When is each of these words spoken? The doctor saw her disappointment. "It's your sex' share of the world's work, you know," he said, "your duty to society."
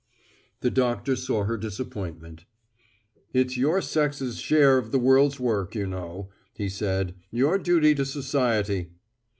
The 0.61 0.71
doctor 0.71 1.15
saw 1.15 1.43
her 1.43 1.57
disappointment. 1.59 2.45
"It's 3.33 3.55
your 3.55 3.83
sex' 3.83 4.33
share 4.37 4.79
of 4.79 4.91
the 4.91 4.97
world's 4.97 5.39
work, 5.39 5.75
you 5.75 5.85
know," 5.85 6.29
he 6.55 6.69
said, 6.69 7.13
"your 7.29 7.59
duty 7.59 7.93
to 7.93 8.03
society." 8.03 8.89